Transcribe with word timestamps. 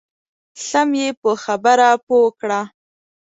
سم 0.67 0.89
یې 1.01 1.09
په 1.21 1.31
خبره 1.43 1.89
پوه 2.05 2.29
کړه. 2.39 2.61